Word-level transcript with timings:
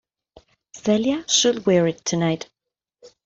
Celia 0.73 1.23
should 1.27 1.67
wear 1.67 1.85
it 1.85 2.03
tonight. 2.05 2.49